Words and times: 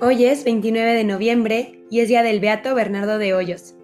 Hoy 0.00 0.26
es 0.26 0.44
29 0.44 0.94
de 0.94 1.02
noviembre 1.02 1.82
y 1.90 1.98
es 1.98 2.06
día 2.06 2.22
del 2.22 2.38
Beato 2.38 2.72
Bernardo 2.72 3.18
de 3.18 3.34
Hoyos. 3.34 3.74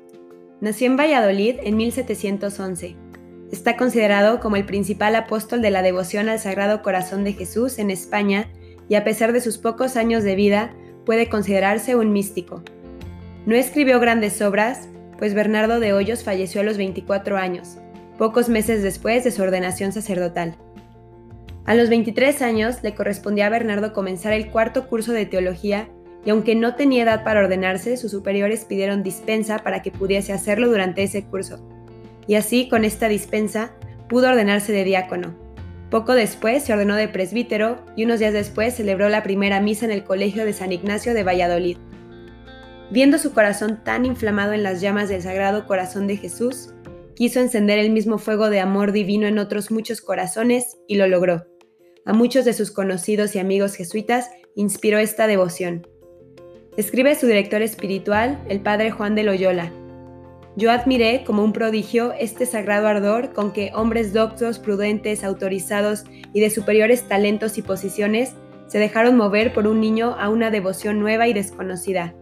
Nació 0.61 0.87
en 0.87 0.97
Valladolid 0.97 1.57
en 1.65 1.77
1711. 1.77 2.95
Está 3.51 3.77
considerado 3.77 4.39
como 4.39 4.55
el 4.55 4.65
principal 4.65 5.17
apóstol 5.17 5.61
de 5.61 5.73
la 5.73 5.83
devoción 5.83 6.29
al 6.29 6.39
Sagrado 6.39 6.83
Corazón 6.83 7.25
de 7.25 7.33
Jesús 7.33 7.81
en 7.81 7.91
España 7.91 8.49
y 8.89 8.95
a 8.95 9.03
pesar 9.03 9.33
de 9.33 9.41
sus 9.41 9.59
pocos 9.59 9.97
años 9.97 10.23
de 10.23 10.37
vida, 10.37 10.73
puede 11.05 11.29
considerarse 11.29 11.97
un 11.97 12.13
místico. 12.13 12.63
No 13.45 13.57
escribió 13.57 13.99
grandes 13.99 14.41
obras, 14.41 14.89
pues 15.19 15.35
Bernardo 15.35 15.81
de 15.81 15.95
Hoyos 15.95 16.23
falleció 16.23 16.61
a 16.61 16.65
los 16.65 16.77
24 16.77 17.39
años, 17.39 17.79
pocos 18.19 18.49
meses 18.49 18.85
después 18.85 19.25
de 19.25 19.33
su 19.33 19.43
ordenación 19.43 19.91
sacerdotal. 19.91 20.57
A 21.65 21.75
los 21.75 21.89
23 21.89 22.41
años 22.43 22.85
le 22.85 22.95
correspondía 22.95 23.47
a 23.47 23.51
Bernardo 23.51 23.93
comenzar 23.93 24.33
el 24.33 24.53
cuarto 24.53 24.87
curso 24.87 25.13
de 25.13 25.27
teología 25.27 25.89
y 26.25 26.31
aunque 26.31 26.55
no 26.55 26.75
tenía 26.75 27.03
edad 27.03 27.25
para 27.25 27.41
ordenarse, 27.41 27.97
sus 27.97 28.11
superiores 28.11 28.65
pidieron 28.65 29.03
dispensa 29.03 29.59
para 29.59 29.83
que 29.83 29.91
pudiese 29.91 30.33
hacerlo 30.33 30.69
durante 30.69 31.03
ese 31.03 31.25
curso. 31.25 31.59
Y 32.27 32.37
así, 32.37 32.69
con 32.69 32.85
esta 32.85 33.09
dispensa, 33.09 33.73
pudo 34.09 34.29
ordenarse 34.29 34.73
de 34.73 34.85
diácono. 34.85 35.35
Poco 35.91 36.15
después 36.15 36.65
se 36.65 36.73
ordenó 36.73 36.97
de 36.97 37.09
presbítero 37.09 37.85
y 37.95 38.05
unos 38.05 38.19
días 38.19 38.33
después 38.33 38.75
celebró 38.75 39.09
la 39.09 39.23
primera 39.23 39.61
misa 39.61 39.85
en 39.85 39.93
el 39.93 40.05
Colegio 40.05 40.45
de 40.45 40.53
San 40.53 40.73
Ignacio 40.73 41.15
de 41.15 41.23
Valladolid. 41.23 41.77
Viendo 42.91 43.19
su 43.19 43.33
corazón 43.33 43.83
tan 43.85 44.05
inflamado 44.05 44.53
en 44.53 44.63
las 44.63 44.81
llamas 44.81 45.09
del 45.09 45.23
Sagrado 45.23 45.67
Corazón 45.67 46.07
de 46.07 46.17
Jesús, 46.17 46.75
quiso 47.15 47.41
encender 47.41 47.79
el 47.79 47.91
mismo 47.91 48.19
fuego 48.19 48.51
de 48.51 48.61
amor 48.61 48.93
divino 48.93 49.27
en 49.27 49.39
otros 49.39 49.71
muchos 49.71 50.01
corazones 50.01 50.79
y 50.89 50.97
lo 50.97 51.07
logró. 51.07 51.47
A 52.07 52.13
muchos 52.13 52.45
de 52.45 52.53
sus 52.53 52.71
conocidos 52.71 53.35
y 53.35 53.39
amigos 53.39 53.75
jesuitas 53.75 54.31
inspiró 54.55 54.99
esta 54.99 55.27
devoción. 55.27 55.87
Escribe 56.77 57.15
su 57.15 57.29
director 57.29 57.63
espiritual, 57.63 58.43
el 58.49 58.59
padre 58.59 58.91
Juan 58.91 59.15
de 59.15 59.23
Loyola. 59.23 59.71
Yo 60.57 60.73
admiré 60.73 61.23
como 61.25 61.45
un 61.45 61.53
prodigio 61.53 62.13
este 62.19 62.47
sagrado 62.47 62.89
ardor 62.89 63.33
con 63.33 63.53
que 63.53 63.71
hombres 63.75 64.13
doctos, 64.13 64.59
prudentes, 64.59 65.23
autorizados 65.23 66.03
y 66.33 66.41
de 66.41 66.51
superiores 66.51 67.07
talentos 67.07 67.59
y 67.59 67.63
posiciones 67.63 68.35
se 68.67 68.79
dejaron 68.81 69.17
mover 69.17 69.53
por 69.53 69.69
un 69.69 69.81
niño 69.81 70.17
a 70.19 70.29
una 70.29 70.51
devoción 70.51 70.99
nueva 70.99 71.29
y 71.29 71.33
desconocida, 71.33 72.13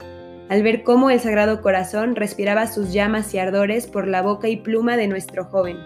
al 0.50 0.62
ver 0.62 0.82
cómo 0.82 1.08
el 1.08 1.20
Sagrado 1.20 1.62
Corazón 1.62 2.14
respiraba 2.14 2.66
sus 2.66 2.92
llamas 2.92 3.32
y 3.32 3.38
ardores 3.38 3.86
por 3.86 4.06
la 4.06 4.20
boca 4.20 4.50
y 4.50 4.58
pluma 4.58 4.98
de 4.98 5.08
nuestro 5.08 5.46
joven. 5.46 5.78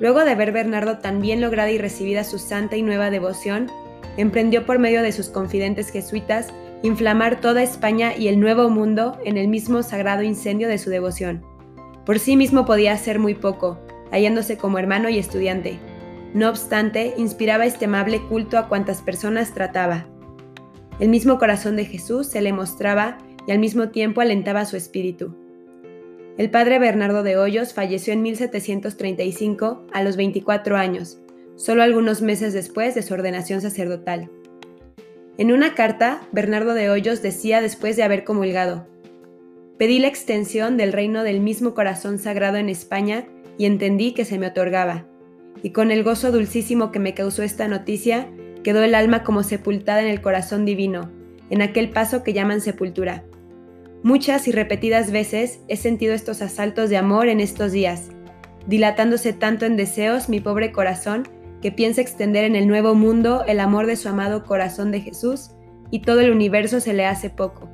Luego 0.00 0.24
de 0.24 0.34
ver 0.34 0.52
Bernardo 0.52 0.96
tan 0.96 1.20
bien 1.20 1.42
lograda 1.42 1.70
y 1.70 1.76
recibida 1.76 2.24
su 2.24 2.38
santa 2.38 2.76
y 2.76 2.82
nueva 2.82 3.10
devoción, 3.10 3.70
emprendió 4.16 4.64
por 4.64 4.78
medio 4.78 5.02
de 5.02 5.12
sus 5.12 5.28
confidentes 5.28 5.90
jesuitas 5.90 6.48
inflamar 6.82 7.40
toda 7.40 7.62
España 7.62 8.16
y 8.16 8.28
el 8.28 8.38
Nuevo 8.40 8.70
Mundo 8.70 9.18
en 9.24 9.36
el 9.36 9.48
mismo 9.48 9.82
sagrado 9.82 10.22
incendio 10.22 10.68
de 10.68 10.78
su 10.78 10.90
devoción. 10.90 11.42
Por 12.06 12.18
sí 12.18 12.36
mismo 12.36 12.64
podía 12.64 12.92
hacer 12.92 13.18
muy 13.18 13.34
poco, 13.34 13.78
hallándose 14.10 14.56
como 14.56 14.78
hermano 14.78 15.08
y 15.08 15.18
estudiante. 15.18 15.78
No 16.34 16.48
obstante, 16.48 17.14
inspiraba 17.16 17.66
este 17.66 17.86
amable 17.86 18.20
culto 18.28 18.58
a 18.58 18.68
cuantas 18.68 19.02
personas 19.02 19.54
trataba. 19.54 20.06
El 21.00 21.08
mismo 21.08 21.38
corazón 21.38 21.76
de 21.76 21.84
Jesús 21.84 22.26
se 22.26 22.40
le 22.40 22.52
mostraba 22.52 23.18
y 23.46 23.52
al 23.52 23.58
mismo 23.58 23.88
tiempo 23.88 24.20
alentaba 24.20 24.64
su 24.64 24.76
espíritu. 24.76 25.34
El 26.36 26.50
padre 26.50 26.78
Bernardo 26.78 27.22
de 27.22 27.36
Hoyos 27.36 27.72
falleció 27.72 28.12
en 28.12 28.22
1735 28.22 29.86
a 29.92 30.02
los 30.02 30.16
24 30.16 30.76
años, 30.76 31.20
solo 31.56 31.82
algunos 31.82 32.22
meses 32.22 32.52
después 32.52 32.94
de 32.94 33.02
su 33.02 33.14
ordenación 33.14 33.60
sacerdotal. 33.60 34.30
En 35.38 35.52
una 35.52 35.76
carta, 35.76 36.20
Bernardo 36.32 36.74
de 36.74 36.90
Hoyos 36.90 37.22
decía 37.22 37.60
después 37.60 37.94
de 37.96 38.02
haber 38.02 38.24
comulgado, 38.24 38.88
Pedí 39.78 40.00
la 40.00 40.08
extensión 40.08 40.76
del 40.76 40.92
reino 40.92 41.22
del 41.22 41.38
mismo 41.38 41.74
corazón 41.74 42.18
sagrado 42.18 42.56
en 42.56 42.68
España 42.68 43.24
y 43.56 43.66
entendí 43.66 44.14
que 44.14 44.24
se 44.24 44.36
me 44.36 44.48
otorgaba. 44.48 45.06
Y 45.62 45.70
con 45.70 45.92
el 45.92 46.02
gozo 46.02 46.32
dulcísimo 46.32 46.90
que 46.90 46.98
me 46.98 47.14
causó 47.14 47.44
esta 47.44 47.68
noticia, 47.68 48.28
quedó 48.64 48.82
el 48.82 48.96
alma 48.96 49.22
como 49.22 49.44
sepultada 49.44 50.02
en 50.02 50.08
el 50.08 50.20
corazón 50.20 50.64
divino, 50.64 51.12
en 51.50 51.62
aquel 51.62 51.90
paso 51.90 52.24
que 52.24 52.32
llaman 52.32 52.60
sepultura. 52.60 53.22
Muchas 54.02 54.48
y 54.48 54.52
repetidas 54.52 55.12
veces 55.12 55.60
he 55.68 55.76
sentido 55.76 56.14
estos 56.14 56.42
asaltos 56.42 56.90
de 56.90 56.96
amor 56.96 57.28
en 57.28 57.38
estos 57.38 57.70
días, 57.70 58.08
dilatándose 58.66 59.32
tanto 59.32 59.66
en 59.66 59.76
deseos 59.76 60.28
mi 60.28 60.40
pobre 60.40 60.72
corazón 60.72 61.28
que 61.62 61.72
piensa 61.72 62.00
extender 62.00 62.44
en 62.44 62.56
el 62.56 62.68
nuevo 62.68 62.94
mundo 62.94 63.44
el 63.46 63.60
amor 63.60 63.86
de 63.86 63.96
su 63.96 64.08
amado 64.08 64.44
corazón 64.44 64.90
de 64.90 65.00
Jesús 65.00 65.50
y 65.90 66.00
todo 66.00 66.20
el 66.20 66.30
universo 66.30 66.80
se 66.80 66.92
le 66.92 67.06
hace 67.06 67.30
poco. 67.30 67.68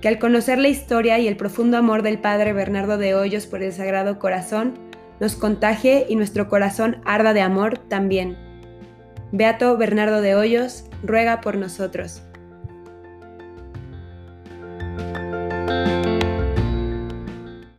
Que 0.00 0.08
al 0.08 0.18
conocer 0.18 0.58
la 0.58 0.68
historia 0.68 1.18
y 1.18 1.26
el 1.26 1.36
profundo 1.36 1.76
amor 1.76 2.02
del 2.02 2.20
Padre 2.20 2.52
Bernardo 2.52 2.98
de 2.98 3.14
Hoyos 3.14 3.46
por 3.46 3.62
el 3.62 3.72
Sagrado 3.72 4.18
Corazón, 4.18 4.74
nos 5.18 5.34
contagie 5.34 6.06
y 6.08 6.14
nuestro 6.14 6.48
corazón 6.48 6.98
arda 7.04 7.32
de 7.32 7.40
amor 7.40 7.78
también. 7.78 8.36
Beato 9.32 9.76
Bernardo 9.76 10.20
de 10.20 10.36
Hoyos, 10.36 10.84
ruega 11.02 11.40
por 11.40 11.56
nosotros. 11.56 12.22